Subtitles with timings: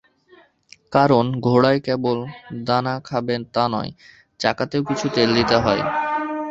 [0.93, 2.17] কারণ, ঘোড়াই কেবল
[2.67, 3.91] দানা খাবে তা নয়,
[4.39, 5.81] চাকাতেও কিছু তেল দিতে হয়।